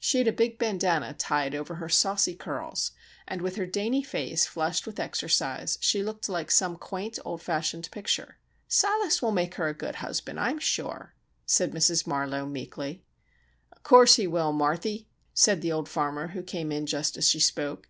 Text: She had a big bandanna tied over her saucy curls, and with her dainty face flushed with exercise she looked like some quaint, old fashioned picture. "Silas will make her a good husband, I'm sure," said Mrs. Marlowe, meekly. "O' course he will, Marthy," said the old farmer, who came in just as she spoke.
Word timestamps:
She 0.00 0.18
had 0.18 0.26
a 0.26 0.32
big 0.32 0.58
bandanna 0.58 1.14
tied 1.14 1.54
over 1.54 1.76
her 1.76 1.88
saucy 1.88 2.34
curls, 2.34 2.90
and 3.28 3.40
with 3.40 3.54
her 3.54 3.64
dainty 3.64 4.02
face 4.02 4.44
flushed 4.44 4.88
with 4.88 4.98
exercise 4.98 5.78
she 5.80 6.02
looked 6.02 6.28
like 6.28 6.50
some 6.50 6.76
quaint, 6.76 7.16
old 7.24 7.42
fashioned 7.42 7.88
picture. 7.92 8.38
"Silas 8.66 9.22
will 9.22 9.30
make 9.30 9.54
her 9.54 9.68
a 9.68 9.74
good 9.74 9.94
husband, 10.02 10.40
I'm 10.40 10.58
sure," 10.58 11.14
said 11.46 11.70
Mrs. 11.70 12.08
Marlowe, 12.08 12.44
meekly. 12.46 13.04
"O' 13.72 13.76
course 13.84 14.16
he 14.16 14.26
will, 14.26 14.50
Marthy," 14.52 15.06
said 15.32 15.60
the 15.62 15.70
old 15.70 15.88
farmer, 15.88 16.26
who 16.34 16.42
came 16.42 16.72
in 16.72 16.84
just 16.84 17.16
as 17.16 17.28
she 17.30 17.38
spoke. 17.38 17.88